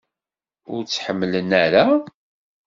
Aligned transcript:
Ur 0.73 0.81
tt-ḥemmlen 0.83 1.49
ara? 1.65 1.85